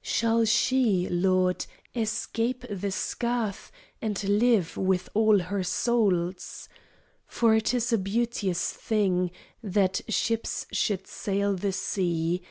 [0.00, 6.68] Shall she, Lord, escape the scath And live, with all her souls?
[7.26, 12.42] For it is a beauteous thing That ships should sail the sea.